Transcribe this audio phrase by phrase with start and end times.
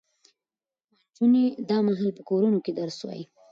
[1.09, 3.25] نجونې دا مهال په کورونو کې درس وايي.